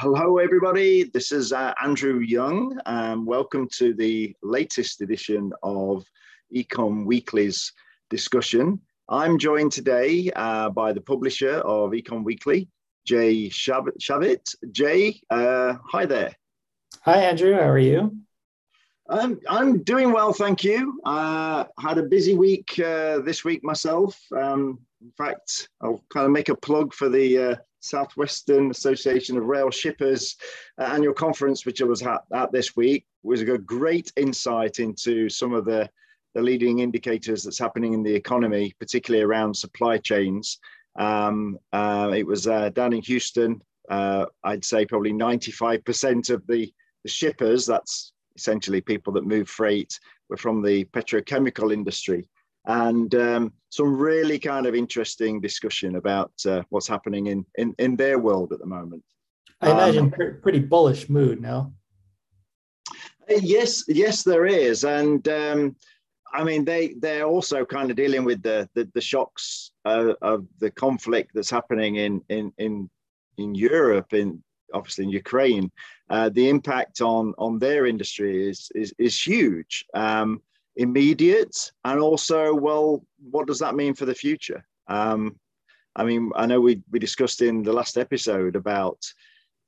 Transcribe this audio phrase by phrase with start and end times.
[0.00, 1.10] Hello, everybody.
[1.12, 2.78] This is uh, Andrew Young.
[2.86, 6.06] Um, welcome to the latest edition of
[6.54, 7.72] Econ Weekly's
[8.08, 8.80] discussion.
[9.08, 12.68] I'm joined today uh, by the publisher of Econ Weekly,
[13.08, 14.54] Jay Shavit.
[14.70, 16.32] Jay, uh, hi there.
[17.02, 17.54] Hi, Andrew.
[17.54, 18.16] How are you?
[19.10, 21.00] I'm, I'm doing well, thank you.
[21.04, 24.16] Uh, had a busy week uh, this week myself.
[24.30, 29.44] Um, in fact, I'll kind of make a plug for the uh, Southwestern Association of
[29.44, 30.36] Rail Shippers
[30.78, 35.28] uh, annual conference, which I was at, at this week, was a great insight into
[35.28, 35.88] some of the,
[36.34, 40.58] the leading indicators that's happening in the economy, particularly around supply chains.
[40.98, 43.62] Um, uh, it was uh, down in Houston.
[43.88, 46.72] Uh, I'd say probably 95% of the,
[47.04, 49.98] the shippers, that's essentially people that move freight,
[50.28, 52.28] were from the petrochemical industry
[52.68, 57.96] and um, some really kind of interesting discussion about uh, what's happening in, in, in
[57.96, 59.02] their world at the moment.
[59.60, 61.72] I imagine um, pretty bullish mood, no?
[63.28, 65.76] Uh, yes, yes, there is, and um,
[66.32, 70.46] I mean they they're also kind of dealing with the the, the shocks uh, of
[70.60, 72.88] the conflict that's happening in in in
[73.36, 74.42] in Europe, in
[74.72, 75.72] obviously in Ukraine.
[76.08, 79.84] Uh, the impact on on their industry is is is huge.
[79.92, 80.40] Um,
[80.78, 84.64] immediate and also well what does that mean for the future?
[84.86, 85.36] Um,
[85.96, 88.98] i mean i know we, we discussed in the last episode about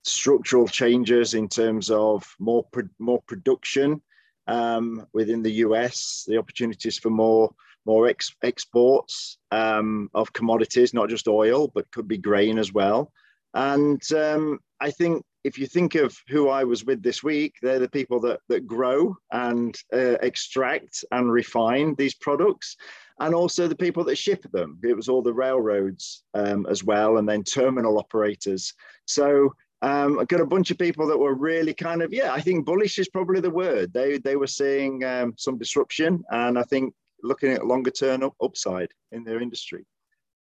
[0.04, 2.64] structural changes in terms of more
[2.98, 4.00] more production
[4.46, 7.50] um, within the us the opportunities for more
[7.86, 13.12] more ex- exports um, of commodities not just oil but could be grain as well.
[13.52, 17.78] And um, i think if you think of who I was with this week, they're
[17.78, 22.76] the people that, that grow and uh, extract and refine these products,
[23.20, 24.78] and also the people that ship them.
[24.82, 28.74] It was all the railroads um, as well, and then terminal operators.
[29.06, 32.40] So um, I got a bunch of people that were really kind of, yeah, I
[32.40, 33.92] think bullish is probably the word.
[33.92, 38.34] They, they were seeing um, some disruption, and I think looking at longer term up,
[38.42, 39.86] upside in their industry.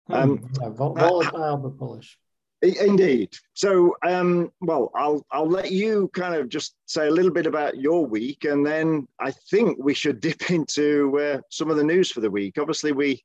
[0.08, 0.14] Hmm.
[0.14, 2.18] Um, yeah, volatile uh, but bullish.
[2.62, 3.34] Indeed.
[3.54, 7.78] So, um, well, I'll I'll let you kind of just say a little bit about
[7.78, 12.10] your week, and then I think we should dip into uh, some of the news
[12.10, 12.58] for the week.
[12.58, 13.24] Obviously, we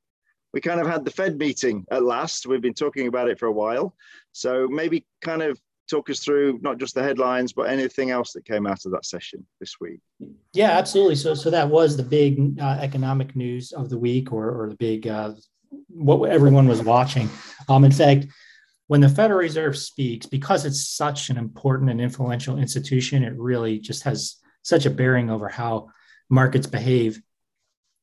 [0.54, 2.48] we kind of had the Fed meeting at last.
[2.48, 3.94] We've been talking about it for a while,
[4.32, 5.60] so maybe kind of
[5.90, 9.06] talk us through not just the headlines, but anything else that came out of that
[9.06, 10.00] session this week.
[10.54, 11.16] Yeah, absolutely.
[11.16, 14.78] So, so that was the big uh, economic news of the week, or or the
[14.78, 15.34] big uh,
[15.90, 17.30] what everyone was watching.
[17.68, 18.28] Um, in fact
[18.88, 23.80] when the Federal Reserve speaks, because it's such an important and influential institution, it really
[23.80, 25.90] just has such a bearing over how
[26.30, 27.22] markets behave.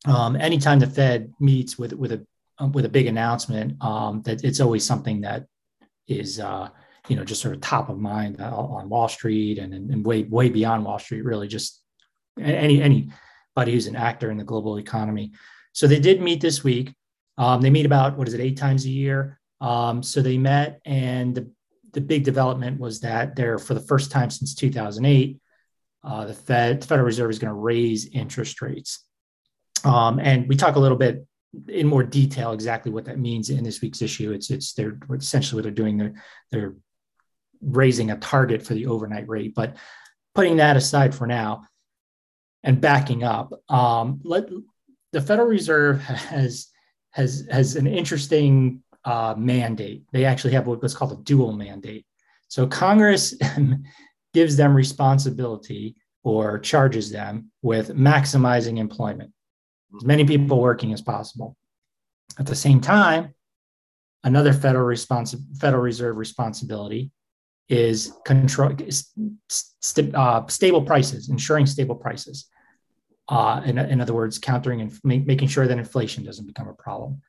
[0.06, 2.26] Um, anytime the Fed meets with with a
[2.59, 5.47] um, with a big announcement, um, that it's always something that
[6.09, 6.69] is uh,
[7.09, 10.48] you know just sort of top of mind on Wall Street and, and way way
[10.48, 11.25] beyond Wall Street.
[11.25, 11.81] Really, just
[12.41, 15.32] any anybody who's an actor in the global economy.
[15.72, 16.92] So they did meet this week.
[17.38, 19.41] Um, they meet about what is it eight times a year.
[19.62, 21.50] Um, so they met, and the,
[21.93, 25.39] the big development was that there, for the first time since 2008,
[26.05, 29.05] uh, the Fed, the Federal Reserve is going to raise interest rates.
[29.84, 31.25] Um, and we talk a little bit
[31.69, 34.33] in more detail exactly what that means in this week's issue.
[34.33, 35.97] It's it's they're essentially what they're doing.
[35.97, 36.15] They're
[36.51, 36.75] they're
[37.61, 39.55] raising a target for the overnight rate.
[39.55, 39.77] But
[40.34, 41.65] putting that aside for now,
[42.65, 44.49] and backing up, um, let
[45.12, 46.69] the Federal Reserve has
[47.11, 50.05] has has an interesting uh, mandate.
[50.13, 52.07] They actually have what's called a dual mandate.
[52.49, 53.35] So Congress
[54.35, 59.33] gives them responsibility or charges them with maximizing employment,
[59.97, 61.57] as many people working as possible.
[62.39, 63.35] At the same time,
[64.25, 64.95] another federal
[65.59, 67.11] Federal Reserve responsibility
[67.69, 68.77] is control
[69.49, 72.47] st- uh, stable prices, ensuring stable prices.
[73.29, 77.21] Uh, in, in other words, countering and making sure that inflation doesn't become a problem.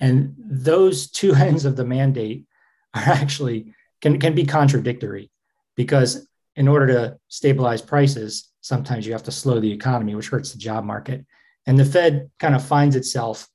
[0.00, 2.46] And those two ends of the mandate
[2.94, 5.30] are actually can, can be contradictory
[5.76, 10.52] because in order to stabilize prices, sometimes you have to slow the economy, which hurts
[10.52, 11.24] the job market.
[11.66, 13.46] And the Fed kind of finds itself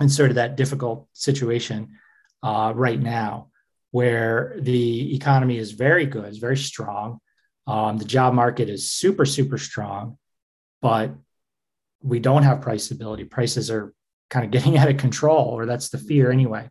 [0.00, 1.98] in sort of that difficult situation
[2.42, 3.50] uh, right now,
[3.90, 7.20] where the economy is very good, it's very strong.
[7.66, 10.18] Um, the job market is super, super strong,
[10.80, 11.12] but
[12.02, 13.24] we don't have price stability.
[13.24, 13.94] Prices are
[14.32, 16.68] kind of getting out of control, or that's the fear anyway.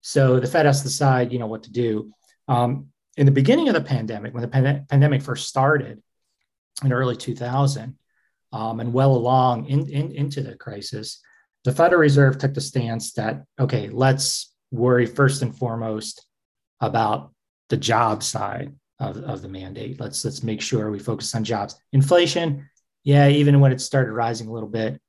[0.00, 2.12] So the Fed has to decide, you know, what to do.
[2.48, 2.86] Um,
[3.16, 6.02] in the beginning of the pandemic, when the pand- pandemic first started
[6.84, 7.96] in early 2000,
[8.52, 11.20] um, and well along in, in, into the crisis,
[11.64, 16.24] the Federal Reserve took the stance that okay, let's worry first and foremost
[16.80, 17.32] about
[17.68, 20.00] the job side of, of the mandate.
[20.00, 21.76] Let's let's make sure we focus on jobs.
[21.92, 22.70] Inflation,
[23.04, 25.00] yeah, even when it started rising a little bit,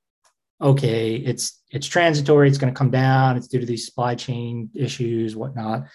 [0.61, 2.47] okay, it's it's transitory.
[2.47, 3.37] It's going to come down.
[3.37, 5.85] It's due to these supply chain issues, whatnot.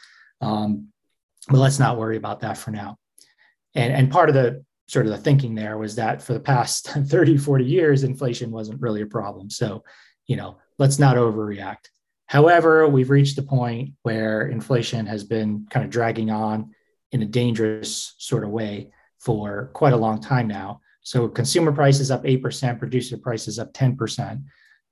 [0.40, 0.88] Um,
[1.48, 2.96] but let's not worry about that for now.
[3.74, 6.88] And and part of the sort of the thinking there was that for the past
[7.06, 9.50] 30, 40 years, inflation wasn't really a problem.
[9.50, 9.82] So,
[10.26, 11.88] you know, let's not overreact.
[12.26, 16.74] However, we've reached the point where inflation has been kind of dragging on
[17.12, 20.80] in a dangerous sort of way for quite a long time now.
[21.04, 24.42] So consumer prices up 8%, producer prices up 10%.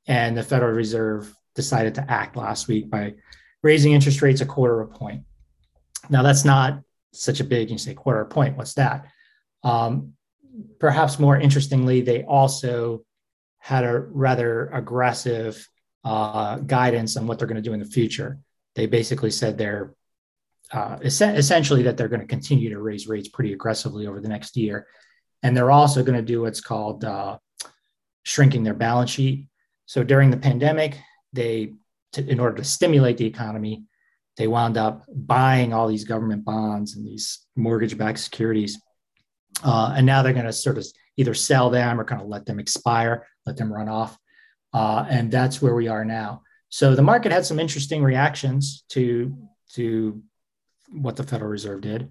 [0.06, 3.14] And the Federal Reserve decided to act last week by
[3.62, 5.22] raising interest rates a quarter of a point.
[6.10, 6.80] Now, that's not
[7.12, 9.06] such a big, you say quarter of a point, what's that?
[9.64, 10.12] Um,
[10.78, 13.04] perhaps more interestingly, they also
[13.58, 15.66] had a rather aggressive
[16.04, 18.38] uh, guidance on what they're going to do in the future.
[18.74, 19.94] They basically said they're
[20.72, 24.28] uh, es- essentially that they're going to continue to raise rates pretty aggressively over the
[24.28, 24.86] next year.
[25.42, 27.38] And they're also going to do what's called uh,
[28.22, 29.48] shrinking their balance sheet.
[29.86, 30.98] So during the pandemic,
[31.32, 31.74] they,
[32.16, 33.84] in order to stimulate the economy,
[34.36, 38.80] they wound up buying all these government bonds and these mortgage backed securities.
[39.62, 40.86] Uh, and now they're going to sort of
[41.16, 44.16] either sell them or kind of let them expire, let them run off.
[44.72, 46.42] Uh, and that's where we are now.
[46.70, 49.36] So the market had some interesting reactions to,
[49.74, 50.22] to
[50.90, 52.08] what the Federal Reserve did.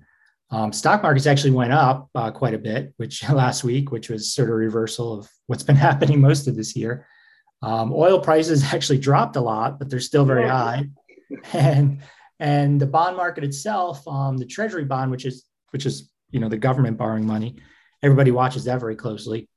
[0.51, 4.33] Um, stock markets actually went up uh, quite a bit, which last week, which was
[4.33, 7.07] sort of a reversal of what's been happening most of this year.
[7.62, 10.89] Um, oil prices actually dropped a lot, but they're still very high.
[11.53, 12.01] And
[12.39, 16.50] and the bond market itself, um, the Treasury bond, which is which is you know
[16.50, 17.56] the government borrowing money,
[18.03, 19.48] everybody watches that very closely.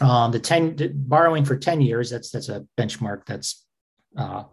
[0.00, 3.64] Um, the ten the borrowing for ten years, that's that's a benchmark that's
[4.16, 4.44] uh,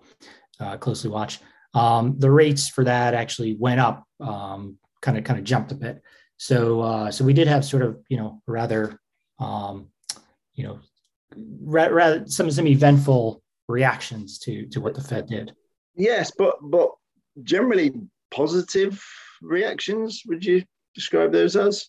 [0.60, 1.42] uh, closely watched.
[1.74, 4.06] Um, the rates for that actually went up,
[5.06, 6.02] kind of kind of jumped a bit.
[6.38, 9.00] So uh, so we did have sort of you know rather
[9.40, 9.90] um,
[10.56, 10.80] you know
[11.62, 15.54] rather some some eventful reactions to to what the Fed did.
[15.96, 16.90] Yes, but but
[17.44, 17.94] generally
[18.31, 19.02] positive
[19.42, 20.24] reactions.
[20.25, 20.63] Would you
[20.94, 21.88] describe those as?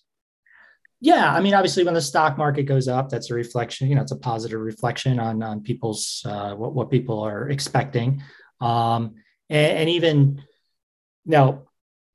[1.01, 3.89] Yeah, I mean, obviously, when the stock market goes up, that's a reflection.
[3.89, 8.23] You know, it's a positive reflection on on people's uh, what what people are expecting,
[8.61, 9.17] um,
[9.51, 10.43] and, and even
[11.27, 11.66] now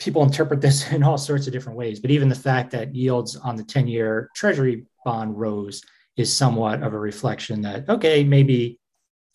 [0.01, 1.99] people interpret this in all sorts of different ways.
[1.99, 5.83] But even the fact that yields on the ten year Treasury bond rose
[6.17, 8.79] is somewhat of a reflection that okay, maybe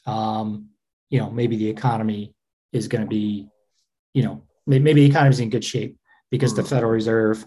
[0.05, 0.69] um,
[1.09, 2.35] you know maybe the economy
[2.73, 3.49] is going to be
[4.13, 5.97] you know maybe the economy is in good shape
[6.31, 6.63] because mm-hmm.
[6.63, 7.47] the Federal Reserve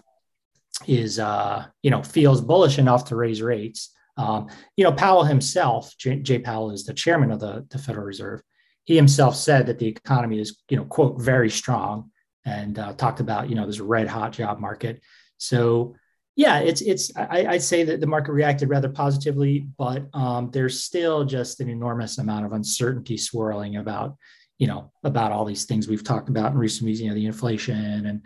[0.86, 3.90] is uh, you know feels bullish enough to raise rates.
[4.16, 8.06] Um, you know Powell himself, Jay, Jay Powell is the chairman of the, the Federal
[8.06, 8.42] Reserve.
[8.84, 12.09] He himself said that the economy is you know quote very strong
[12.44, 15.00] and uh, talked about you know this red hot job market.
[15.38, 15.94] So
[16.36, 20.82] yeah, it's it's I, would say that the market reacted rather positively, but um, there's
[20.82, 24.16] still just an enormous amount of uncertainty swirling about
[24.58, 27.00] you know about all these things we've talked about in recent weeks.
[27.00, 28.22] You know, the inflation and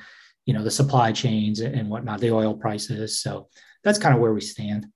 [0.47, 3.21] you know the supply chains and whatnot, the oil prices.
[3.21, 3.49] So
[3.83, 4.87] that's kind of where we stand.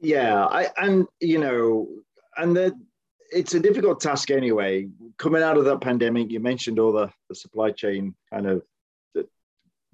[0.00, 1.88] Yeah, I and you know,
[2.36, 2.74] and the
[3.34, 4.88] it's a difficult task anyway.
[5.18, 8.62] Coming out of that pandemic, you mentioned all the, the supply chain kind of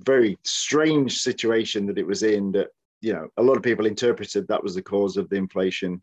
[0.05, 2.69] very strange situation that it was in that
[3.01, 6.01] you know a lot of people interpreted that was the cause of the inflation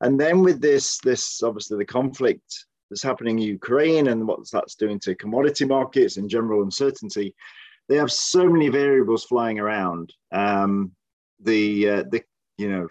[0.00, 4.74] and then with this this obviously the conflict that's happening in ukraine and what that's
[4.74, 7.34] doing to commodity markets and general uncertainty
[7.88, 10.92] they have so many variables flying around um,
[11.40, 12.22] the uh, the
[12.56, 12.88] you know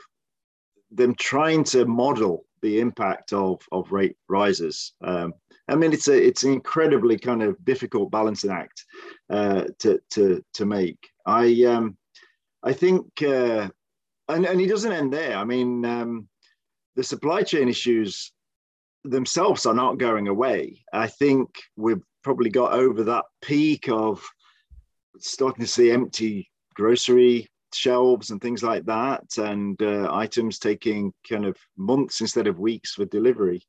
[0.92, 5.34] them trying to model the impact of of rate rises um,
[5.68, 8.84] I mean, it's a it's an incredibly kind of difficult balancing act
[9.30, 10.98] uh, to to to make.
[11.26, 11.98] I um,
[12.62, 13.70] I think, uh,
[14.28, 15.38] and and he doesn't end there.
[15.38, 16.28] I mean, um,
[16.96, 18.34] the supply chain issues
[19.06, 20.84] themselves are not going away.
[20.92, 24.24] I think we've probably got over that peak of
[25.20, 31.46] starting to see empty grocery shelves and things like that, and uh, items taking kind
[31.46, 33.62] of months instead of weeks for delivery.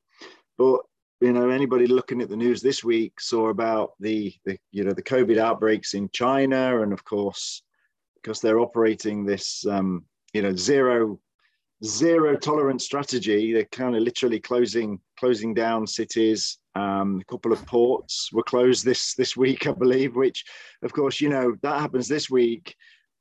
[0.59, 0.81] But
[1.21, 4.93] you know anybody looking at the news this week saw about the, the you know
[4.93, 7.63] the covid outbreaks in china and of course
[8.17, 11.19] because they're operating this um, you know zero
[11.85, 17.65] zero tolerance strategy they're kind of literally closing closing down cities um, a couple of
[17.67, 20.45] ports were closed this this week i believe which
[20.83, 22.75] of course you know that happens this week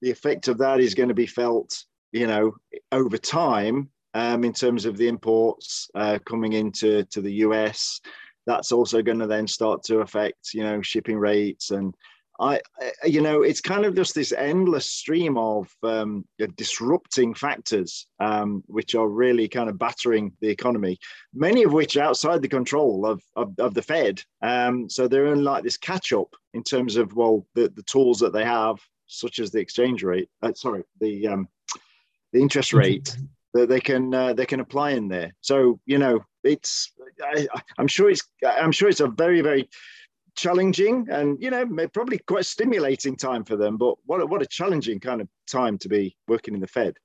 [0.03, 2.55] the effect of that is going to be felt you know
[2.91, 7.99] over time um, in terms of the imports uh, coming into to the US.
[8.45, 11.71] That's also going to then start to affect, you know, shipping rates.
[11.71, 11.95] And
[12.39, 12.59] I,
[13.05, 16.25] you know, it's kind of just this endless stream of um,
[16.57, 20.99] disrupting factors, um, which are really kind of battering the economy.
[21.33, 24.21] Many of which are outside the control of of, of the Fed.
[24.41, 28.19] Um, so they're in like this catch up in terms of well, the, the tools
[28.19, 28.77] that they have,
[29.13, 30.29] such as the exchange rate.
[30.41, 31.47] Uh, sorry, the um,
[32.31, 33.15] the interest rate
[33.53, 35.33] that they can uh, they can apply in there.
[35.41, 36.91] So you know, it's
[37.21, 39.69] I, I'm sure it's I'm sure it's a very very
[40.35, 44.47] challenging and you know probably quite stimulating time for them but what a, what a
[44.47, 46.95] challenging kind of time to be working in the fed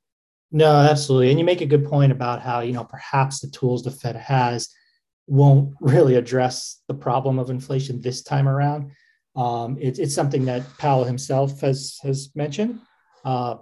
[0.50, 3.82] no absolutely and you make a good point about how you know perhaps the tools
[3.82, 4.70] the fed has
[5.26, 8.90] won't really address the problem of inflation this time around
[9.38, 12.80] um, it, it's something that powell himself has has mentioned
[13.24, 13.54] uh,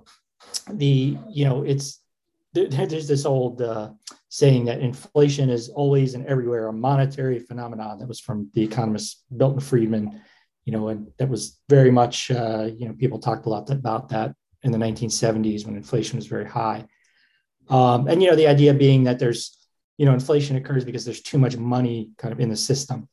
[0.73, 2.01] the you know it's
[2.55, 3.91] there's this old uh,
[4.29, 9.25] saying that inflation is always and everywhere a monetary phenomenon that was from the economist
[9.31, 10.21] Milton Friedman,
[10.65, 14.09] you know, and that was very much, uh, you know, people talked a lot about
[14.11, 16.85] that in the 1970s when inflation was very high.
[17.69, 19.57] Um, and, you know, the idea being that there's,
[19.97, 23.09] you know, inflation occurs because there's too much money kind of in the system.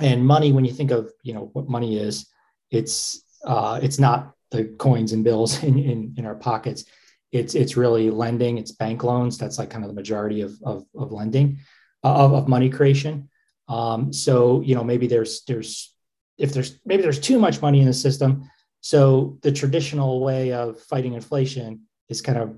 [0.00, 2.26] And money, when you think of, you know, what money is,
[2.70, 6.84] it's, uh, it's not the coins and bills in, in, in our pockets.
[7.30, 8.56] It's it's really lending.
[8.56, 9.36] It's bank loans.
[9.36, 11.58] That's like kind of the majority of of, of lending
[12.02, 13.28] uh, of, of money creation.
[13.68, 15.94] Um, so you know maybe there's there's
[16.38, 18.48] if there's maybe there's too much money in the system.
[18.80, 22.56] So the traditional way of fighting inflation is kind of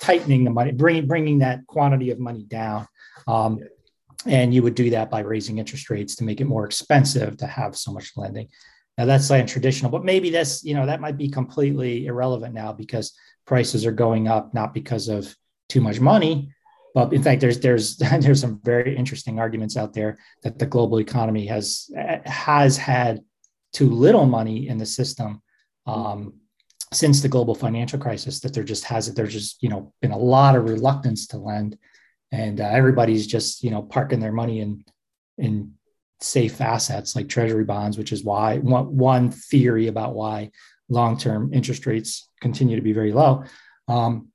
[0.00, 2.88] tightening the money bringing bringing that quantity of money down.
[3.28, 3.60] Um,
[4.26, 7.46] and you would do that by raising interest rates to make it more expensive to
[7.46, 8.48] have so much lending
[8.98, 12.72] now that's like traditional but maybe that's you know that might be completely irrelevant now
[12.72, 13.16] because
[13.46, 15.34] prices are going up not because of
[15.68, 16.52] too much money,
[16.94, 21.00] but in fact, there's there's there's some very interesting arguments out there that the global
[21.00, 21.90] economy has
[22.24, 23.22] has had
[23.72, 25.42] too little money in the system
[25.86, 26.34] um,
[26.92, 28.40] since the global financial crisis.
[28.40, 31.38] That there just has it, there's just you know been a lot of reluctance to
[31.38, 31.78] lend,
[32.32, 34.84] and uh, everybody's just you know parking their money in
[35.38, 35.74] in
[36.20, 40.50] safe assets like treasury bonds, which is why one, one theory about why
[40.88, 43.44] long-term interest rates continue to be very low.
[43.88, 44.28] Um,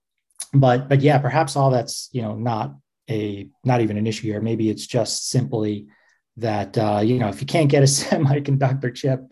[0.53, 2.75] but but yeah, perhaps all that's you know not
[3.09, 4.41] a not even an issue here.
[4.41, 5.87] Maybe it's just simply
[6.37, 9.31] that uh, you know if you can't get a semiconductor chip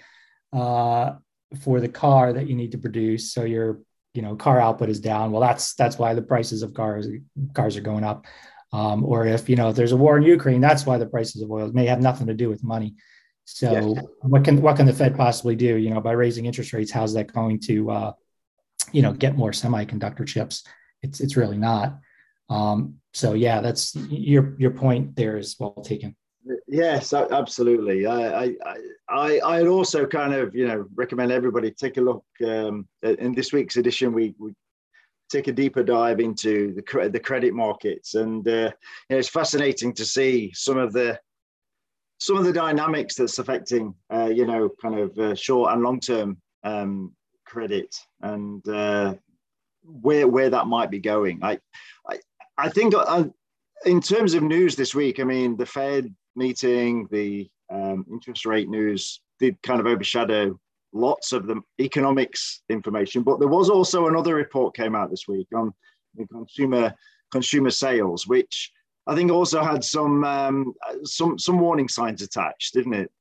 [0.53, 1.13] uh,
[1.61, 3.79] for the car that you need to produce, so your
[4.13, 5.31] you know car output is down.
[5.31, 7.07] Well, that's that's why the prices of cars
[7.53, 8.25] cars are going up.
[8.71, 11.41] Um, or if you know if there's a war in Ukraine, that's why the prices
[11.41, 12.95] of oil it may have nothing to do with money.
[13.45, 14.01] So yeah.
[14.21, 15.75] what can what can the Fed possibly do?
[15.75, 18.11] You know, by raising interest rates, how's that going to uh,
[18.91, 20.63] you know get more semiconductor chips?
[21.01, 21.97] It's it's really not.
[22.49, 26.15] Um, so yeah, that's your your point there is well taken.
[26.67, 28.05] Yes, absolutely.
[28.05, 28.55] I I
[29.09, 33.51] I I'd also kind of you know recommend everybody take a look um, in this
[33.51, 34.13] week's edition.
[34.13, 34.53] We we
[35.29, 39.93] take a deeper dive into the the credit markets, and uh, you know, it's fascinating
[39.93, 41.19] to see some of the
[42.19, 45.99] some of the dynamics that's affecting, uh, you know, kind of uh, short and long
[45.99, 47.13] term um,
[47.45, 49.15] credit and uh,
[49.83, 51.39] where where that might be going.
[51.43, 51.59] I
[52.07, 52.19] I,
[52.57, 53.25] I think uh,
[53.85, 58.69] in terms of news this week, I mean, the Fed meeting, the um, interest rate
[58.69, 60.59] news did kind of overshadow
[60.93, 65.47] lots of the economics information, but there was also another report came out this week
[65.55, 65.73] on
[66.15, 66.93] the consumer
[67.31, 68.71] consumer sales, which
[69.07, 73.11] I think also had some um, some some warning signs attached, didn't it?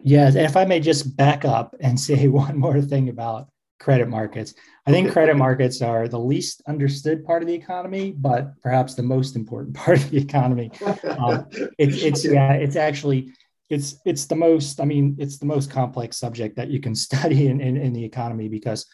[0.00, 3.48] Yes, and if I may just back up and say one more thing about
[3.82, 4.54] credit markets.
[4.86, 9.02] I think credit markets are the least understood part of the economy, but perhaps the
[9.02, 10.70] most important part of the economy.
[11.18, 11.46] Um,
[11.78, 13.32] it, it's yeah, it's actually
[13.72, 14.80] it's it's the most.
[14.80, 18.04] I mean, it's the most complex subject that you can study in in, in the
[18.04, 18.86] economy because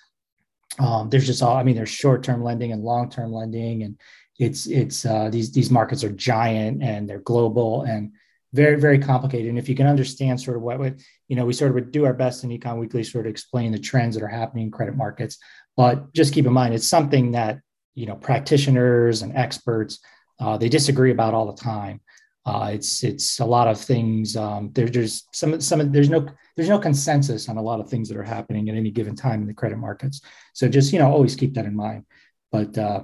[0.79, 1.57] um, there's just all.
[1.57, 3.99] I mean, there's short term lending and long term lending, and
[4.39, 8.13] it's it's uh, these these markets are giant and they're global and
[8.55, 11.53] very very complicated and if you can understand sort of what would you know we
[11.53, 14.25] sort of would do our best in econ weekly sort of explain the trends that
[14.25, 15.37] are happening in credit markets
[15.77, 17.61] but just keep in mind it's something that
[17.95, 19.99] you know practitioners and experts
[20.41, 22.01] uh, they disagree about all the time
[22.49, 26.27] uh, it's it's a lot of things um, there, there's some some there's no
[26.57, 29.41] there's no consensus on a lot of things that are happening at any given time
[29.43, 30.21] in the credit markets
[30.55, 32.05] so just you know always keep that in mind
[32.51, 33.03] but uh,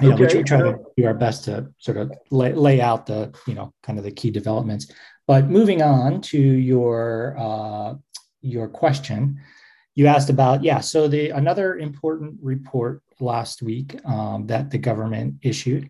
[0.00, 0.38] you know, okay.
[0.38, 3.72] we try to do our best to sort of lay, lay out the, you know,
[3.82, 4.90] kind of the key developments.
[5.26, 7.94] But moving on to your uh,
[8.42, 9.40] your question,
[9.94, 10.80] you asked about yeah.
[10.80, 15.88] So the another important report last week um, that the government issued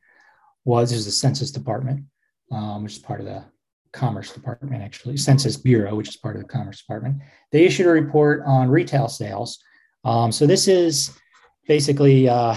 [0.65, 2.05] was is the Census Department,
[2.51, 3.45] um, which is part of the
[3.93, 7.23] Commerce Department, actually, Census Bureau, which is part of the Commerce Department.
[7.53, 9.59] They issued a report on retail sales.
[10.05, 11.17] Um, so this is
[11.67, 12.57] basically uh,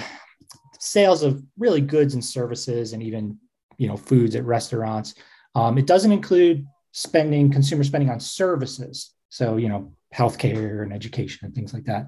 [0.80, 3.38] sales of really goods and services, and even
[3.78, 5.16] you know foods at restaurants.
[5.56, 9.14] Um, it doesn't include spending, consumer spending on services.
[9.30, 12.08] So you know healthcare and education and things like that.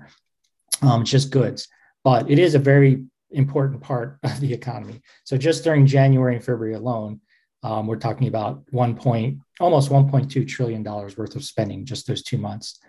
[0.81, 1.67] Um, it's just goods,
[2.03, 5.01] but it is a very important part of the economy.
[5.24, 7.21] So just during January and February alone,
[7.63, 12.23] um, we're talking about one point, almost 1.2 trillion dollars worth of spending just those
[12.23, 12.79] two months.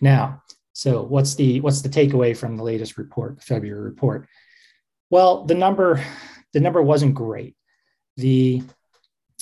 [0.00, 4.28] Now, so what's the what's the takeaway from the latest report, the February report?
[5.08, 6.04] Well, the number
[6.52, 7.56] the number wasn't great.
[8.16, 8.62] The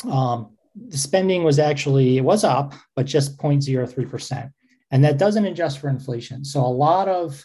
[0.04, 4.52] um, the spending was actually it was up, but just 0.03 percent,
[4.90, 6.44] and that doesn't adjust for inflation.
[6.44, 7.44] So a lot of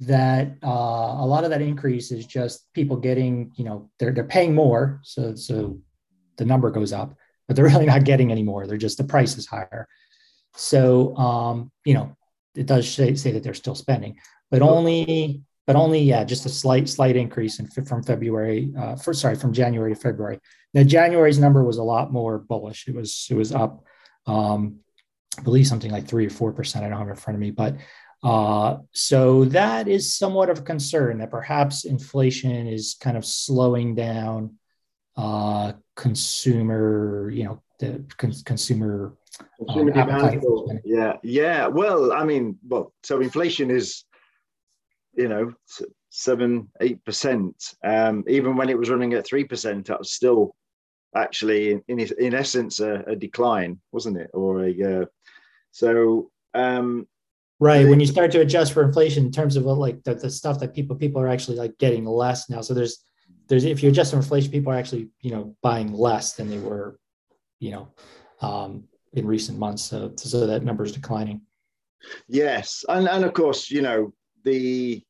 [0.00, 0.68] that uh,
[1.18, 5.00] a lot of that increase is just people getting you know they're they're paying more,
[5.02, 5.80] so so
[6.36, 7.16] the number goes up,
[7.46, 8.66] but they're really not getting any more.
[8.66, 9.88] They're just the price is higher.
[10.54, 12.16] So um, you know
[12.54, 14.18] it does say, say that they're still spending,
[14.50, 19.12] but only but only yeah just a slight slight increase in, from February uh, for
[19.12, 20.38] sorry from January to February.
[20.74, 22.88] Now January's number was a lot more bullish.
[22.88, 23.84] It was it was up.
[24.26, 24.80] Um,
[25.38, 26.84] I believe something like three or four percent.
[26.84, 27.76] I don't have it in front of me, but
[28.22, 33.94] uh, so that is somewhat of a concern that perhaps inflation is kind of slowing
[33.94, 34.54] down
[35.16, 39.14] uh, consumer, you know, the con- consumer.
[39.58, 41.66] consumer um, yeah, yeah.
[41.66, 44.04] Well, I mean, well, so inflation is,
[45.14, 45.52] you know,
[46.10, 47.74] seven, eight percent.
[47.84, 50.54] Um, even when it was running at three percent, that was still
[51.14, 54.30] actually, in in, in essence, a, a, decline, wasn't it?
[54.34, 55.04] Or a uh,
[55.70, 56.30] so.
[56.54, 57.06] Um,
[57.58, 57.88] Right.
[57.88, 60.74] When you start to adjust for inflation in terms of like the, the stuff that
[60.74, 62.60] people people are actually like getting less now.
[62.60, 63.02] So there's
[63.48, 66.58] there's if you adjust for inflation, people are actually you know buying less than they
[66.58, 66.98] were,
[67.60, 67.88] you know,
[68.40, 69.84] um, in recent months.
[69.84, 71.40] So so that number is declining.
[72.28, 74.12] Yes, and and of course you know
[74.44, 75.02] the,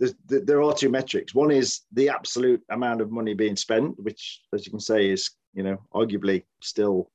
[0.00, 1.34] the, the there are two metrics.
[1.34, 5.30] One is the absolute amount of money being spent, which as you can say is
[5.54, 7.10] you know arguably still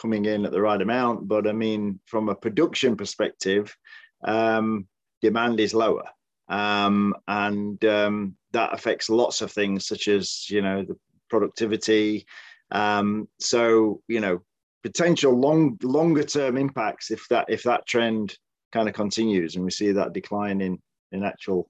[0.00, 1.28] coming in at the right amount.
[1.28, 3.76] But I mean, from a production perspective,
[4.24, 4.86] um,
[5.20, 6.04] demand is lower.
[6.48, 10.96] Um, and um, that affects lots of things, such as, you know, the
[11.28, 12.26] productivity.
[12.70, 14.42] Um, so, you know,
[14.82, 18.36] potential long longer term impacts if that if that trend
[18.72, 20.78] kind of continues and we see that decline in
[21.12, 21.68] in actual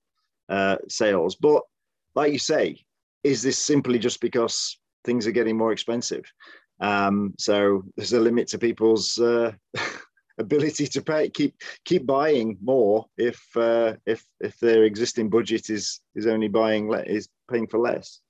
[0.48, 1.62] uh, sales but
[2.14, 2.76] like you say
[3.24, 6.24] is this simply just because things are getting more expensive
[6.80, 9.52] um, so there's a limit to people's uh,
[10.40, 16.00] ability to pay, keep keep buying more if uh, if if their existing budget is
[16.14, 18.20] is only buying le- is paying for less.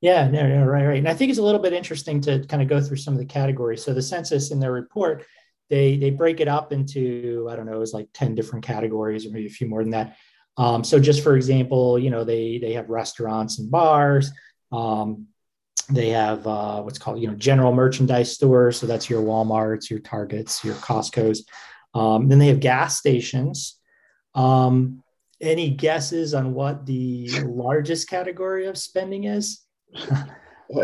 [0.00, 0.98] Yeah, no, no, right, right.
[0.98, 3.20] And I think it's a little bit interesting to kind of go through some of
[3.20, 3.82] the categories.
[3.82, 5.24] So the census in their report,
[5.70, 9.30] they they break it up into I don't know, it's like ten different categories or
[9.30, 10.16] maybe a few more than that.
[10.56, 14.30] Um, so just for example, you know, they they have restaurants and bars.
[14.70, 15.28] Um,
[15.90, 18.78] they have uh, what's called you know general merchandise stores.
[18.78, 21.46] So that's your walmarts your targets your costco's.
[21.94, 23.78] Um, then they have gas stations.
[24.34, 25.02] Um,
[25.40, 29.60] any guesses on what the largest category of spending is?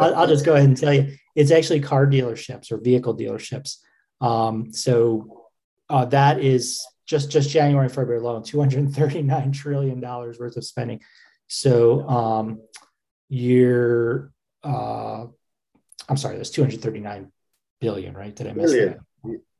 [0.00, 3.78] I'll, I'll, just go ahead and tell you it's actually car dealerships or vehicle dealerships.
[4.20, 5.46] Um, so
[5.88, 11.00] uh, that is just just january and february alone 239 trillion dollars worth of spending.
[11.48, 12.60] So um,
[13.28, 14.32] you're
[14.64, 15.26] uh,
[16.08, 17.30] I'm sorry, that's 239
[17.80, 18.34] billion, right?
[18.34, 18.92] Did I miss billion.
[18.92, 19.00] that?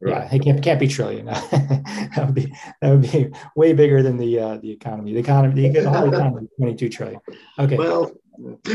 [0.03, 0.13] Right.
[0.13, 1.27] Yeah, it can't, can't be trillion.
[1.27, 5.13] that would be that would be way bigger than the uh, the economy.
[5.13, 7.21] The economy, the whole economy, 22 trillion.
[7.59, 7.77] Okay.
[7.77, 8.11] Well,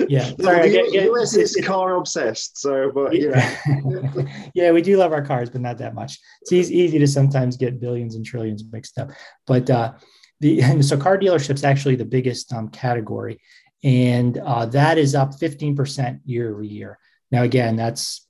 [0.08, 0.32] yeah.
[0.40, 4.28] Sorry, the get, US is car obsessed, so but you know.
[4.54, 6.20] yeah, we do love our cars, but not that much.
[6.42, 9.12] It's easy, easy to sometimes get billions and trillions mixed up.
[9.48, 9.94] But uh,
[10.42, 13.42] the so car dealerships actually the biggest um, category,
[13.84, 16.98] and uh, that is up 15% year over year.
[17.32, 18.26] Now, again, that's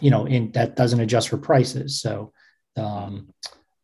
[0.00, 2.00] you know, in that doesn't adjust for prices.
[2.00, 2.32] So
[2.76, 3.28] um,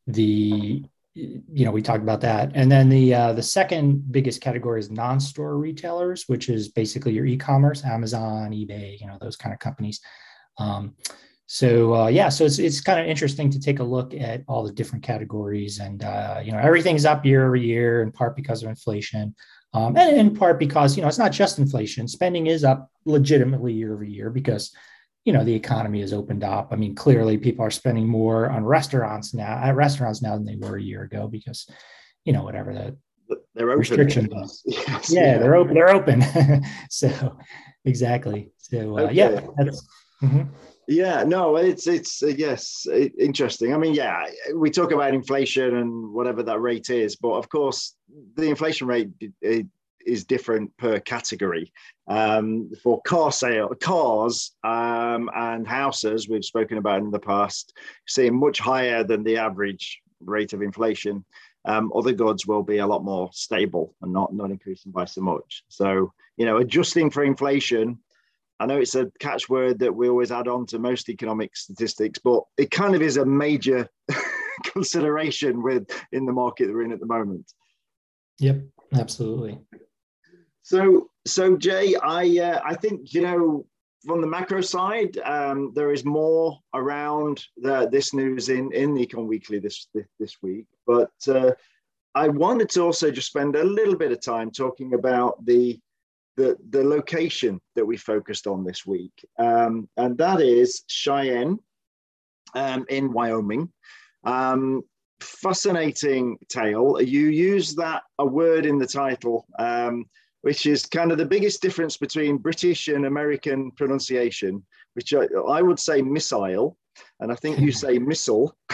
[0.07, 4.81] the you know we talked about that, and then the uh, the second biggest category
[4.81, 9.59] is non-store retailers, which is basically your e-commerce, Amazon, eBay, you know, those kind of
[9.59, 10.01] companies.
[10.59, 10.95] Um,
[11.47, 14.65] so uh, yeah, so it's it's kind of interesting to take a look at all
[14.65, 18.63] the different categories, and uh, you know everything's up year over year in part because
[18.63, 19.35] of inflation.
[19.73, 22.09] Um, and in part because you know it's not just inflation.
[22.09, 24.75] Spending is up legitimately year over year because
[25.25, 26.69] you know the economy has opened up.
[26.73, 30.57] I mean, clearly people are spending more on restaurants now at restaurants now than they
[30.57, 31.69] were a year ago because
[32.25, 32.97] you know whatever the
[33.55, 34.63] they're restrictions.
[34.67, 35.75] Yes, yeah, yeah, they're open.
[35.75, 36.25] They're open.
[36.91, 37.37] so
[37.85, 38.51] exactly.
[38.59, 39.15] So uh, okay.
[39.15, 39.41] yeah,
[40.23, 40.43] mm-hmm.
[40.91, 43.73] Yeah, no, it's it's uh, yes, it, interesting.
[43.73, 44.25] I mean, yeah,
[44.57, 47.95] we talk about inflation and whatever that rate is, but of course,
[48.35, 49.09] the inflation rate
[50.05, 51.73] is different per category.
[52.09, 57.73] Um, for car sale, cars um, and houses, we've spoken about in the past,
[58.09, 61.25] seeing much higher than the average rate of inflation.
[61.67, 65.21] Um, other goods will be a lot more stable and not not increasing by so
[65.21, 65.63] much.
[65.69, 68.01] So you know, adjusting for inflation
[68.61, 72.43] I know it's a catchword that we always add on to most economic statistics, but
[72.59, 73.89] it kind of is a major
[74.65, 77.51] consideration with in the market that we're in at the moment.
[78.39, 78.63] Yep,
[78.95, 79.59] absolutely.
[80.63, 83.67] So, so Jay, I uh, I think you know
[84.05, 89.07] from the macro side, um, there is more around the, this news in in the
[89.07, 91.53] Econ Weekly this this, this week, but uh,
[92.15, 95.81] I wanted to also just spend a little bit of time talking about the
[96.41, 101.59] the, the location that we focused on this week, um, and that is Cheyenne
[102.55, 103.71] um, in Wyoming.
[104.25, 104.83] Um,
[105.21, 107.01] fascinating tale.
[107.01, 110.07] You use that a word in the title, um,
[110.43, 115.61] which is kind of the biggest difference between British and American pronunciation, which I, I
[115.61, 116.79] would say missile,
[117.21, 118.57] and I think you say missile.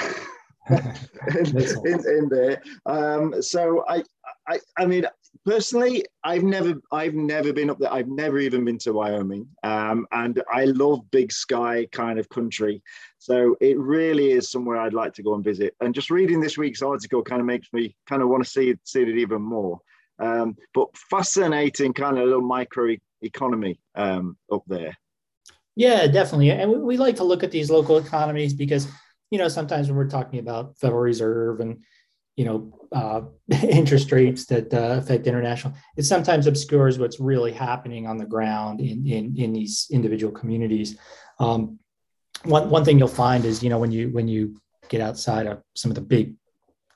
[0.70, 2.60] in, in, in, there.
[2.86, 4.02] Um, so I,
[4.48, 5.06] I, I mean,
[5.44, 7.92] personally, I've never, I've never been up there.
[7.92, 12.82] I've never even been to Wyoming, um, and I love big sky kind of country.
[13.18, 15.74] So it really is somewhere I'd like to go and visit.
[15.80, 18.74] And just reading this week's article kind of makes me kind of want to see
[18.84, 19.80] see it even more.
[20.18, 24.96] Um, but fascinating kind of little micro economy um, up there.
[25.74, 26.50] Yeah, definitely.
[26.50, 28.88] And we, we like to look at these local economies because
[29.30, 31.84] you know sometimes when we're talking about Federal Reserve and
[32.36, 33.22] you know uh,
[33.64, 38.80] interest rates that uh, affect international it sometimes obscures what's really happening on the ground
[38.80, 40.96] in in, in these individual communities.
[41.40, 41.78] Um,
[42.44, 44.56] one, one thing you'll find is you know when you when you
[44.88, 46.34] get outside of some of the big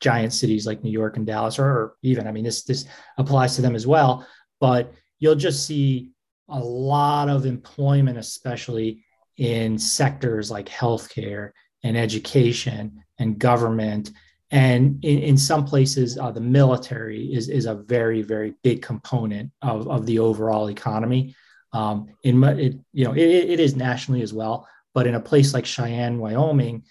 [0.01, 2.87] giant cities like new york and dallas or, or even i mean this this
[3.19, 4.27] applies to them as well
[4.61, 6.11] but you'll just see
[6.49, 9.05] a lot of employment especially
[9.37, 11.51] in sectors like healthcare
[11.83, 14.11] and education and government
[14.51, 19.51] and in, in some places uh, the military is, is a very very big component
[19.63, 21.35] of, of the overall economy.
[21.73, 25.55] Um, in it, you know it, it is nationally as well but in a place
[25.55, 26.83] like cheyenne wyoming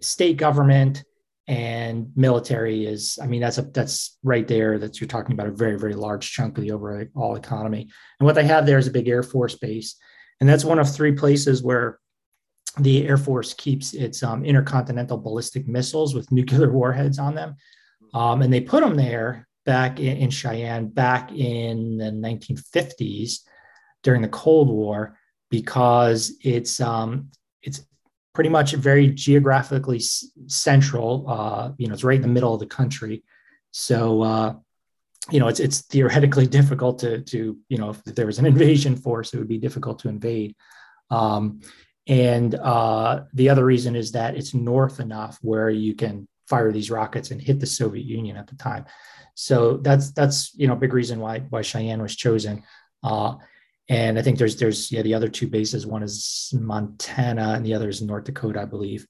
[0.00, 1.04] state government
[1.46, 5.52] and military is i mean that's a that's right there that you're talking about a
[5.52, 7.88] very very large chunk of the overall economy.
[8.18, 9.96] And what they have there is a big air force base.
[10.40, 11.98] And that's one of three places where
[12.78, 17.56] the Air Force keeps its um, intercontinental ballistic missiles with nuclear warheads on them.
[18.14, 23.40] Um, and they put them there back in, in, Cheyenne back in the 1950s
[24.02, 25.18] during the Cold War
[25.50, 27.30] because it's um,
[27.62, 27.84] it's
[28.32, 31.24] pretty much very geographically s- central.
[31.28, 33.24] Uh, you know, it's right in the middle of the country,
[33.72, 34.54] so uh,
[35.30, 38.96] you know it's it's theoretically difficult to to you know if there was an invasion
[38.96, 40.54] force, it would be difficult to invade.
[41.10, 41.60] Um,
[42.06, 46.90] and uh, the other reason is that it's north enough where you can fire these
[46.90, 48.84] rockets and hit the Soviet Union at the time.
[49.34, 52.62] So that's that's you know big reason why why Cheyenne was chosen.
[53.02, 53.34] Uh,
[53.88, 55.86] and I think there's there's yeah the other two bases.
[55.86, 59.06] One is Montana and the other is North Dakota, I believe.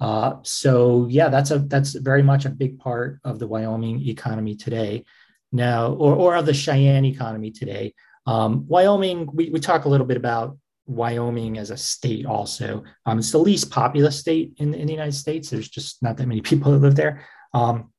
[0.00, 4.56] Uh, so yeah, that's a that's very much a big part of the Wyoming economy
[4.56, 5.04] today.
[5.52, 7.94] Now, or or of the Cheyenne economy today.
[8.26, 12.82] Um, Wyoming, we, we talk a little bit about Wyoming as a state also.
[13.06, 15.50] Um, it's the least populous state in, in the United States.
[15.50, 17.24] There's just not that many people that live there.
[17.54, 17.92] Um,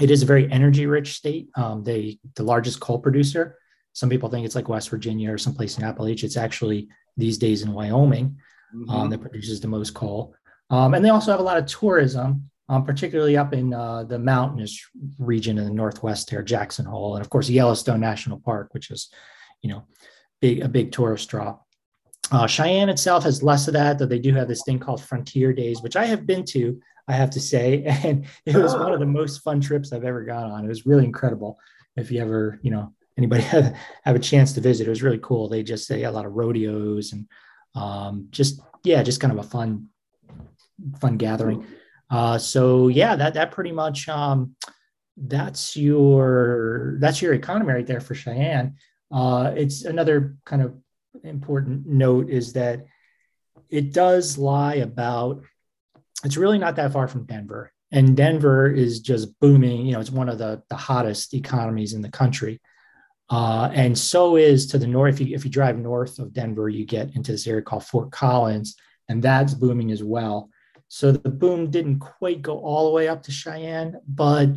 [0.00, 1.48] it is a very energy rich state.
[1.56, 3.58] Um, they the largest coal producer.
[3.92, 6.24] Some people think it's like West Virginia or someplace in Appalachia.
[6.24, 8.36] It's actually these days in Wyoming
[8.72, 9.10] um, mm-hmm.
[9.10, 10.34] that produces the most coal.
[10.70, 14.18] Um, and they also have a lot of tourism, um, particularly up in uh, the
[14.18, 14.80] mountainous
[15.18, 19.10] region in the northwest there, Jackson Hole, and of course Yellowstone National Park, which is,
[19.62, 19.84] you know,
[20.40, 21.58] big a big tourist draw.
[22.30, 25.52] Uh, Cheyenne itself has less of that, though they do have this thing called Frontier
[25.52, 29.00] Days, which I have been to, I have to say, and it was one of
[29.00, 30.64] the most fun trips I've ever gone on.
[30.64, 31.58] It was really incredible.
[31.96, 35.20] If you ever, you know, anybody have, have a chance to visit, it was really
[35.22, 35.48] cool.
[35.48, 37.26] They just say a lot of rodeos and
[37.74, 39.88] um, just yeah, just kind of a fun,
[41.00, 41.66] fun gathering.
[42.10, 44.56] Uh, so yeah, that that pretty much um,
[45.16, 48.76] that's your that's your economy right there for Cheyenne.
[49.12, 50.74] Uh, it's another kind of
[51.24, 52.86] important note is that
[53.68, 55.42] it does lie about
[56.24, 57.72] it's really not that far from Denver.
[57.92, 59.86] And Denver is just booming.
[59.86, 62.60] You know, it's one of the, the hottest economies in the country.
[63.30, 65.20] Uh, and so is to the north.
[65.20, 68.10] If you, if you drive north of Denver, you get into this area called Fort
[68.10, 68.76] Collins.
[69.08, 70.50] and that's booming as well.
[70.88, 74.48] So the boom didn't quite go all the way up to Cheyenne, but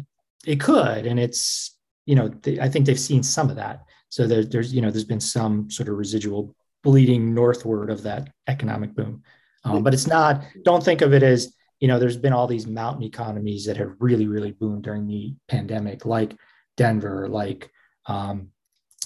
[0.45, 3.85] it could, and it's you know I think they've seen some of that.
[4.13, 8.29] So there, there's you know there's been some sort of residual bleeding northward of that
[8.47, 9.23] economic boom,
[9.63, 10.43] um, but it's not.
[10.63, 13.95] Don't think of it as you know there's been all these mountain economies that have
[13.99, 16.35] really really boomed during the pandemic, like
[16.77, 17.71] Denver, like
[18.05, 18.49] um,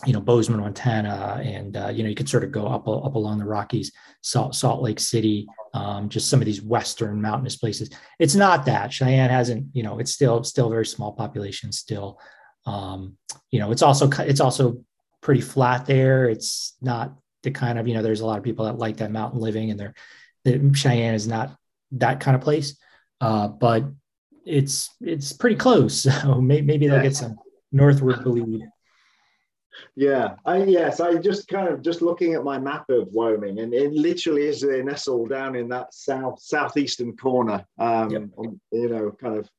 [0.05, 3.15] you know Bozeman, Montana, and uh, you know you could sort of go up up
[3.15, 7.89] along the Rockies, Salt Salt Lake City, um, just some of these western mountainous places.
[8.19, 12.19] It's not that Cheyenne hasn't, you know, it's still still very small population still.
[12.65, 13.15] Um,
[13.51, 14.83] you know, it's also it's also
[15.27, 16.29] pretty flat there.
[16.29, 17.13] It's not
[17.43, 19.71] the kind of you know there's a lot of people that like that mountain living,
[19.71, 19.93] and they're
[20.45, 21.53] the Cheyenne is not
[21.91, 22.77] that kind of place,
[23.19, 23.83] uh, but
[24.45, 26.07] it's it's pretty close.
[26.21, 27.35] So maybe, maybe they'll get some
[27.73, 28.69] northward bleed.
[29.97, 33.73] Yeah, I yes, I just kind of just looking at my map of Wyoming, and
[33.73, 37.65] it literally is nestled down in that south southeastern corner.
[37.77, 38.29] Um, yep.
[38.71, 39.49] you know, kind of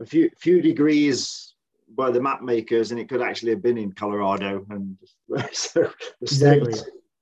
[0.00, 1.54] a few few degrees
[1.94, 4.64] by the map makers, and it could actually have been in Colorado.
[4.70, 4.96] And
[5.52, 5.90] so
[6.22, 6.74] exactly,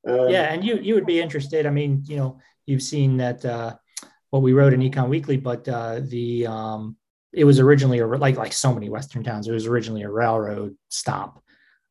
[0.06, 1.66] um, yeah, and you you would be interested.
[1.66, 3.76] I mean, you know, you've seen that uh,
[4.30, 6.96] what we wrote in Econ Weekly, but uh, the um,
[7.32, 9.48] it was originally a, like like so many Western towns.
[9.48, 11.42] It was originally a railroad stop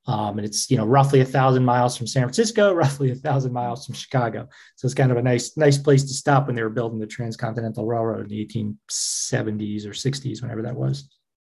[0.08, 3.52] um, and it's you know roughly a thousand miles from San Francisco, roughly a thousand
[3.52, 4.48] miles from Chicago.
[4.76, 7.08] So it's kind of a nice nice place to stop when they were building the
[7.08, 11.10] Transcontinental Railroad in the 1870s or 60s, whenever that was.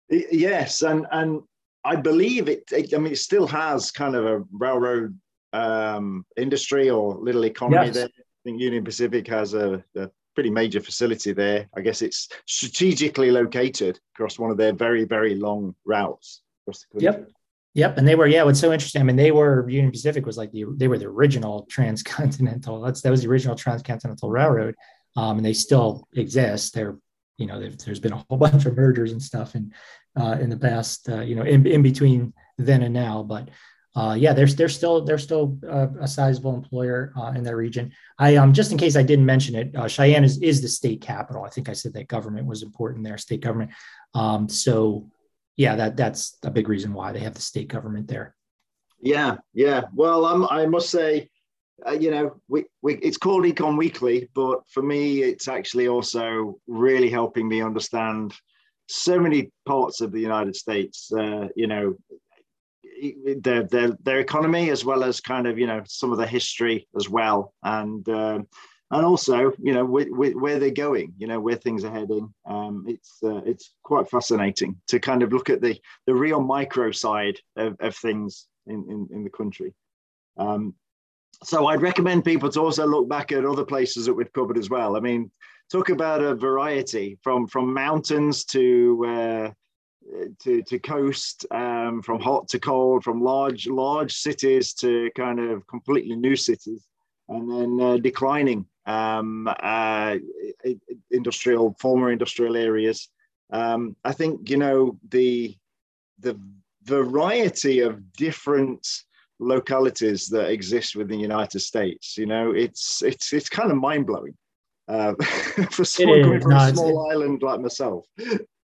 [0.10, 1.42] Yes, and and
[1.84, 2.64] I believe it.
[2.72, 5.18] it I mean, it still has kind of a railroad
[5.54, 7.96] um, industry or little economy yes.
[7.96, 8.06] there.
[8.06, 11.68] I think Union Pacific has a, a pretty major facility there.
[11.76, 17.00] I guess it's strategically located across one of their very very long routes across the
[17.00, 17.22] country.
[17.22, 17.32] Yep.
[17.76, 18.44] Yep, and they were yeah.
[18.44, 19.02] What's so interesting?
[19.02, 22.80] I mean, they were Union Pacific was like the they were the original transcontinental.
[22.82, 24.76] That's that was the original transcontinental railroad,
[25.18, 26.74] um, and they still exist.
[26.74, 26.98] They're
[27.38, 29.74] you know there's been a whole bunch of mergers and stuff in
[30.20, 33.50] uh, in the past uh, you know in, in between then and now, but
[33.96, 37.94] uh, yeah, they're they're still they're still uh, a sizable employer uh, in that region.
[38.20, 41.02] I um just in case I didn't mention it, uh, Cheyenne is is the state
[41.02, 41.46] capital.
[41.46, 43.72] I think I said that government was important there, state government.
[44.14, 45.10] Um, so
[45.56, 48.36] yeah, that that's a big reason why they have the state government there.
[49.00, 49.84] Yeah, yeah.
[49.94, 51.30] Well, I'm, I must say,
[51.86, 56.60] uh, you know, we, we it's called Econ Weekly, but for me, it's actually also
[56.68, 58.34] really helping me understand
[58.88, 61.12] so many parts of the United States.
[61.12, 61.96] Uh, you know,
[63.42, 66.88] their their their economy as well as kind of you know some of the history
[66.98, 68.08] as well, and.
[68.08, 68.40] Uh,
[68.92, 72.86] and also you know where, where they're going you know where things are heading um,
[72.88, 77.40] it's uh, it's quite fascinating to kind of look at the the real micro side
[77.56, 79.74] of, of things in, in, in the country
[80.38, 80.76] um,
[81.44, 84.70] so i'd recommend people to also look back at other places that we've covered as
[84.70, 85.30] well i mean
[85.72, 89.52] talk about a variety from from mountains to uh,
[90.40, 95.66] to, to coast, um, from hot to cold, from large large cities to kind of
[95.68, 96.88] completely new cities,
[97.30, 100.16] and then uh, declining um, uh,
[101.12, 103.10] industrial, former industrial areas.
[103.52, 105.56] Um, I think you know the
[106.20, 106.40] the
[106.84, 108.88] variety of different
[109.40, 112.18] localities that exist within the United States.
[112.18, 114.36] You know, it's it's it's kind of mind blowing
[114.88, 115.14] uh,
[115.72, 118.06] for someone coming from no, a small island like myself.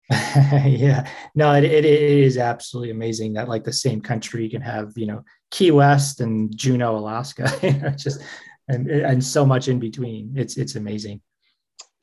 [0.09, 4.91] yeah, no, it, it, it is absolutely amazing that like the same country can have
[4.95, 7.49] you know Key West and Juneau, Alaska.
[7.97, 8.21] just
[8.67, 10.33] and and so much in between.
[10.35, 11.21] It's it's amazing.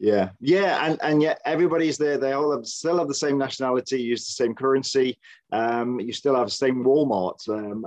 [0.01, 2.19] Yeah, yeah, and and yet everybody's there.
[2.19, 5.19] They all have, still have the same nationality, use the same currency.
[5.51, 7.85] Um, you still have the same Walmart, um,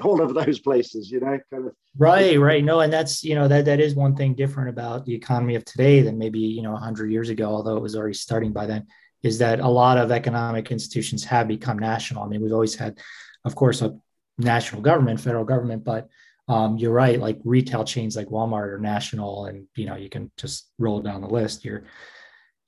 [0.02, 1.10] all of those places.
[1.10, 1.72] You know, kind of.
[1.98, 2.64] Right, right.
[2.64, 5.64] No, and that's you know that that is one thing different about the economy of
[5.66, 8.86] today than maybe you know hundred years ago, although it was already starting by then.
[9.22, 12.22] Is that a lot of economic institutions have become national?
[12.22, 12.98] I mean, we've always had,
[13.44, 13.98] of course, a
[14.38, 16.08] national government, federal government, but
[16.48, 20.30] um, you're right like retail chains like walmart or national and you know you can
[20.36, 21.64] just roll down the list.
[21.64, 21.84] You're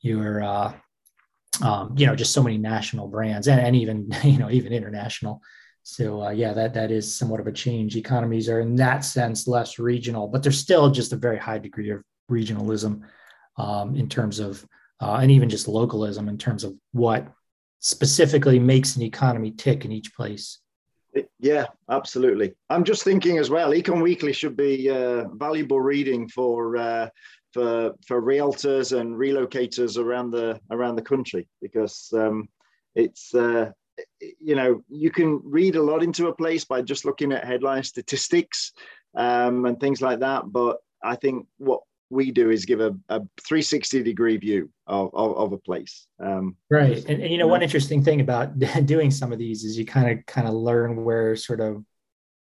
[0.01, 0.73] you're uh,
[1.63, 5.41] um, you know just so many national brands and, and even you know even international.
[5.85, 7.97] So uh, yeah that that is somewhat of a change.
[7.97, 11.91] Economies are in that sense less regional but there's still just a very high degree
[11.91, 13.03] of regionalism
[13.57, 14.65] um, in terms of
[15.01, 17.29] uh, and even just localism in terms of what
[17.81, 20.59] specifically makes an economy tick in each place
[21.41, 22.55] yeah, absolutely.
[22.69, 23.71] I'm just thinking as well.
[23.71, 27.09] Econ Weekly should be uh, valuable reading for uh,
[27.53, 32.49] for for realtors and relocators around the around the country because um,
[32.97, 33.71] it's uh,
[34.41, 37.85] you know you can read a lot into a place by just looking at headline
[37.85, 38.73] statistics
[39.17, 40.51] um, and things like that.
[40.51, 45.37] But I think what we do is give a, a 360 degree view of, of,
[45.37, 46.07] of a place.
[46.19, 47.05] Um, right.
[47.05, 50.11] And, and, you know, one interesting thing about doing some of these is you kind
[50.11, 51.85] of kind of learn where sort of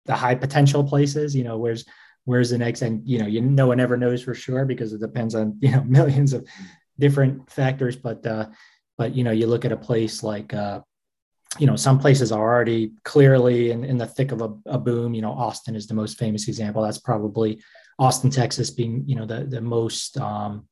[0.06, 1.84] the high potential places, you know, where's
[2.24, 5.00] where's the next and you know, you no one ever knows for sure because it
[5.00, 6.46] depends on, you know, millions of
[6.98, 7.96] different factors.
[7.96, 8.46] But uh,
[8.98, 10.80] but you know, you look at a place like uh,
[11.58, 15.14] you know, some places are already clearly in, in the thick of a, a boom.
[15.14, 16.82] You know, Austin is the most famous example.
[16.82, 17.62] That's probably
[18.02, 20.66] Austin, Texas, being you know the the most um,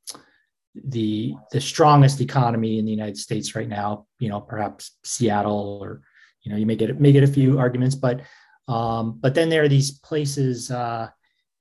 [0.75, 4.05] the the strongest economy in the United States right now.
[4.19, 6.01] You know, perhaps Seattle or
[6.43, 8.21] you know you may get may get a few arguments, but
[8.67, 10.71] um, but then there are these places.
[10.71, 11.07] Uh,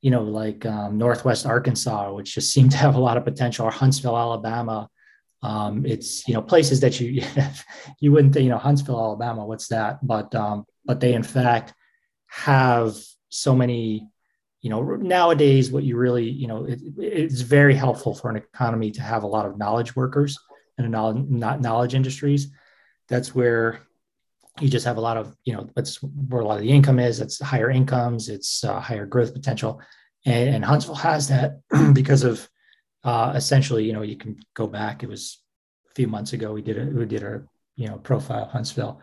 [0.02, 3.66] you know, like um, Northwest Arkansas, which just seem to have a lot of potential,
[3.66, 4.88] or Huntsville, Alabama.
[5.42, 7.22] Um, it's you know places that you
[8.00, 9.46] you wouldn't think you know Huntsville, Alabama.
[9.46, 10.04] What's that?
[10.04, 11.74] But um, but they in fact
[12.26, 12.96] have
[13.28, 14.08] so many
[14.60, 18.90] you know nowadays what you really you know it, it's very helpful for an economy
[18.90, 20.38] to have a lot of knowledge workers
[20.84, 20.90] and
[21.30, 22.48] not knowledge industries.
[23.08, 23.80] That's where
[24.60, 26.98] you just have a lot of you know that's where a lot of the income
[26.98, 27.20] is.
[27.20, 29.80] It's higher incomes it's uh, higher growth potential.
[30.26, 31.60] And, and, huntsville has that
[31.94, 32.46] because of
[33.04, 35.42] uh, essentially you know you can go back it was
[35.90, 37.42] a few months ago we did a we did a
[37.76, 39.00] you know profile huntsville.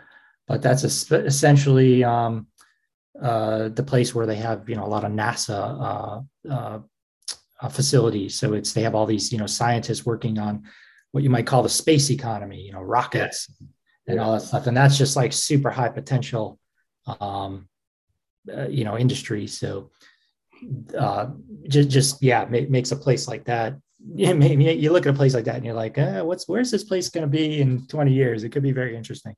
[0.48, 2.48] But that's a, essentially um,
[3.22, 6.80] uh, the place where they have you know a lot of NASA uh, uh,
[7.62, 8.36] uh, facilities.
[8.36, 10.64] So it's they have all these you know scientists working on
[11.12, 14.14] what you might call the space economy, you know rockets yeah.
[14.14, 16.60] and all that stuff, and that's just like super high potential,
[17.20, 17.68] um,
[18.56, 19.48] uh, you know industry.
[19.48, 19.92] So
[20.98, 21.28] uh,
[21.68, 23.76] just just yeah, makes a place like that.
[24.16, 26.84] Yeah, you look at a place like that and you're like, eh, what's where's this
[26.84, 28.44] place going to be in 20 years?
[28.44, 29.36] It could be very interesting.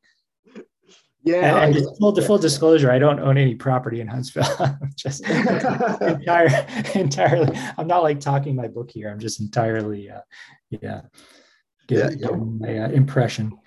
[1.29, 1.63] Yeah.
[1.63, 4.43] And, and full, full disclosure, I don't own any property in Huntsville.
[4.59, 5.27] I'm just
[6.01, 7.57] entire, entirely.
[7.77, 9.09] I'm not like talking my book here.
[9.09, 10.21] I'm just entirely, uh,
[10.69, 11.01] yeah,
[11.87, 12.29] get, yeah.
[12.31, 13.57] my uh, impression.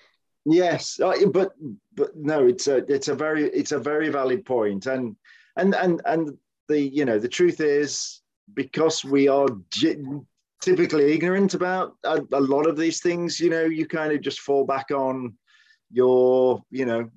[0.45, 1.53] Yes, uh, but
[1.95, 5.15] but no, it's a it's a very it's a very valid point, and
[5.55, 8.21] and and and the you know the truth is
[8.53, 9.47] because we are
[10.61, 13.39] typically ignorant about a, a lot of these things.
[13.39, 15.37] You know, you kind of just fall back on
[15.93, 17.09] your you know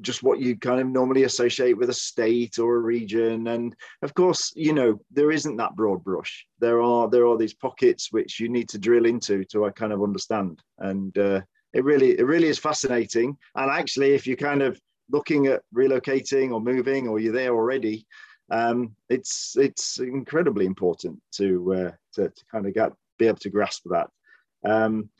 [0.00, 3.48] just what you kind of normally associate with a state or a region.
[3.48, 6.46] And of course you know there isn't that broad brush.
[6.58, 9.92] There are there are these pockets which you need to drill into to uh, kind
[9.92, 10.62] of understand.
[10.78, 11.40] And uh,
[11.72, 13.36] it really it really is fascinating.
[13.54, 14.80] And actually if you're kind of
[15.10, 18.06] looking at relocating or moving or you're there already
[18.50, 23.50] um, it's it's incredibly important to, uh, to to kind of get be able to
[23.50, 24.08] grasp that.
[24.64, 25.10] Um,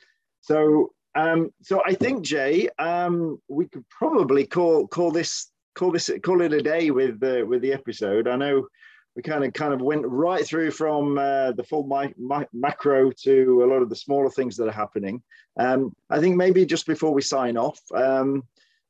[0.41, 6.09] so um, so I think Jay, um, we could probably call call this call this
[6.23, 8.29] call it a day with uh, with the episode.
[8.29, 8.69] I know
[9.17, 13.11] we kind of kind of went right through from uh, the full mi- mi- macro
[13.25, 15.21] to a lot of the smaller things that are happening.
[15.59, 18.45] Um, I think maybe just before we sign off, um,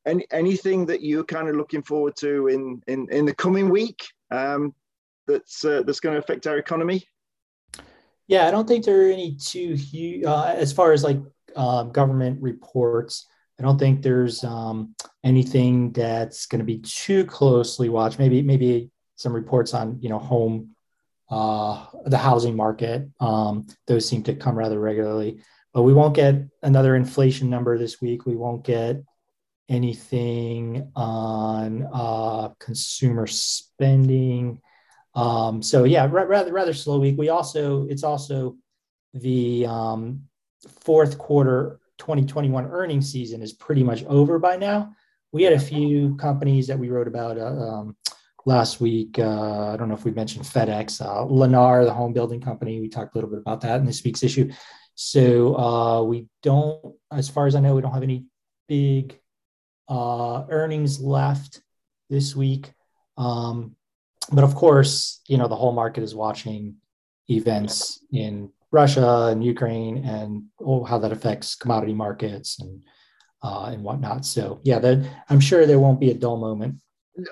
[0.04, 4.06] any, anything that you're kind of looking forward to in in, in the coming week
[4.30, 4.74] um,
[5.26, 7.08] that's uh, that's going to affect our economy?
[8.26, 11.16] Yeah, I don't think there are any too huge uh, as far as like
[11.56, 13.26] um, government reports.
[13.58, 18.18] I don't think there's um, anything that's going to be too closely watched.
[18.18, 20.76] Maybe maybe some reports on you know home,
[21.30, 23.08] uh, the housing market.
[23.20, 25.40] Um, those seem to come rather regularly,
[25.74, 28.26] but we won't get another inflation number this week.
[28.26, 29.02] We won't get
[29.68, 34.60] anything on uh, consumer spending.
[35.14, 37.18] Um, so yeah, rather rather slow week.
[37.18, 38.56] We also it's also
[39.14, 40.27] the um,
[40.80, 44.94] fourth quarter 2021 earnings season is pretty much over by now.
[45.32, 47.96] We had a few companies that we wrote about uh, um,
[48.46, 49.18] last week.
[49.18, 52.80] Uh, I don't know if we mentioned FedEx, uh, Lennar, the home building company.
[52.80, 54.50] We talked a little bit about that in this week's issue.
[54.94, 58.24] So uh, we don't, as far as I know, we don't have any
[58.68, 59.18] big
[59.88, 61.60] uh, earnings left
[62.10, 62.72] this week.
[63.16, 63.76] Um,
[64.32, 66.76] but of course, you know, the whole market is watching
[67.30, 72.82] events in Russia and Ukraine and oh, how that affects commodity markets and
[73.42, 74.24] uh, and whatnot.
[74.24, 76.76] So yeah, that I'm sure there won't be a dull moment.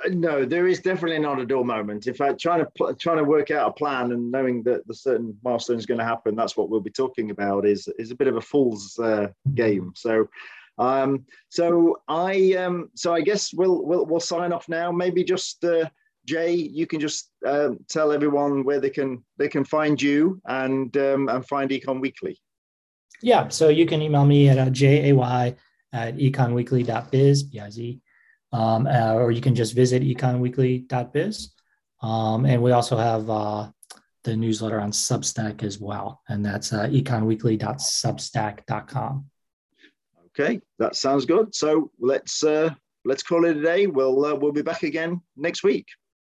[0.08, 2.08] No, there is definitely not a dull moment.
[2.08, 5.36] In fact, trying to trying to work out a plan and knowing that the certain
[5.44, 7.66] milestone is going to happen, that's what we'll be talking about.
[7.66, 9.92] Is is a bit of a fool's uh, game.
[9.94, 10.28] So.
[10.78, 14.92] Um, so I um, so I guess we'll we'll we'll sign off now.
[14.92, 15.88] Maybe just uh,
[16.26, 20.96] Jay, you can just um, tell everyone where they can they can find you and
[20.96, 22.40] um, and find Econ Weekly.
[23.22, 25.16] Yeah, so you can email me at uh, jay
[25.92, 28.00] at econweekly.biz, B-I-Z,
[28.52, 31.52] um, uh, or you can just visit econweekly.biz.
[32.02, 33.70] Um, and we also have uh,
[34.24, 39.26] the newsletter on Substack as well, and that's uh, econweekly.substack.com.
[40.38, 41.54] Okay, that sounds good.
[41.54, 42.74] So let's uh,
[43.06, 43.86] let's call it a day.
[43.86, 45.86] We'll uh, we'll be back again next week.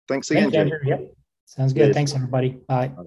[0.09, 0.51] Thanks again.
[0.51, 0.79] Thanks, Andrew.
[0.85, 1.13] Yep.
[1.45, 1.85] Sounds good.
[1.85, 1.95] Cheers.
[1.97, 2.51] Thanks, everybody.
[2.67, 2.89] Bye.
[2.89, 3.05] Bye.